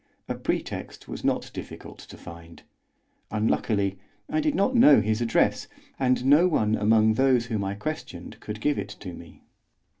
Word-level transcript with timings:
A 0.27 0.33
pretext 0.33 1.07
was 1.07 1.23
not 1.23 1.51
difficult 1.53 1.99
to 1.99 2.17
find; 2.17 2.63
unluckily 3.29 3.99
I 4.31 4.39
did 4.41 4.55
not 4.55 4.73
know 4.73 4.99
his 4.99 5.21
address, 5.21 5.67
and 5.99 6.25
no 6.25 6.47
one 6.47 6.73
among 6.75 7.13
those 7.13 7.45
whom 7.45 7.63
I 7.63 7.75
questioned 7.75 8.39
could 8.39 8.61
give 8.61 8.79
it 8.79 8.89
to 8.97 9.13
me. 9.13 9.43